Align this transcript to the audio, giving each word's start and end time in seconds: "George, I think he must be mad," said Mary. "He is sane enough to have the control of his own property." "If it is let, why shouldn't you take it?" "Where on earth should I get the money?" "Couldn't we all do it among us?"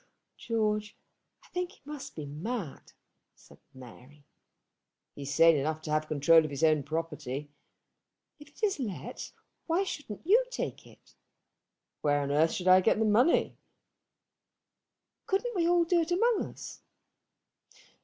"George, 0.35 0.97
I 1.43 1.49
think 1.49 1.73
he 1.73 1.81
must 1.85 2.15
be 2.15 2.25
mad," 2.25 2.93
said 3.35 3.59
Mary. 3.71 4.25
"He 5.13 5.21
is 5.21 5.35
sane 5.35 5.55
enough 5.55 5.79
to 5.83 5.91
have 5.91 6.01
the 6.01 6.07
control 6.07 6.43
of 6.43 6.49
his 6.49 6.63
own 6.63 6.81
property." 6.81 7.51
"If 8.39 8.49
it 8.49 8.63
is 8.63 8.79
let, 8.79 9.31
why 9.67 9.83
shouldn't 9.83 10.25
you 10.25 10.43
take 10.49 10.87
it?" 10.87 11.13
"Where 12.01 12.21
on 12.21 12.31
earth 12.31 12.53
should 12.53 12.67
I 12.67 12.81
get 12.81 12.97
the 12.97 13.05
money?" 13.05 13.59
"Couldn't 15.27 15.55
we 15.55 15.67
all 15.67 15.83
do 15.83 16.01
it 16.01 16.09
among 16.09 16.45
us?" 16.45 16.81